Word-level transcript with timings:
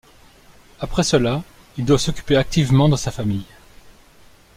Après 0.79 1.03
cela, 1.03 1.43
il 1.77 1.85
doit 1.85 1.99
s'occuper 1.99 2.35
activement 2.35 2.89
de 2.89 2.95
sa 2.95 3.11
famille. 3.11 3.45